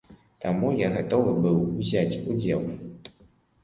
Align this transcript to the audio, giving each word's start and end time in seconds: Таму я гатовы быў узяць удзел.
Таму 0.45 0.71
я 0.79 0.87
гатовы 0.95 1.37
быў 1.45 1.61
узяць 1.79 2.19
удзел. 2.29 2.69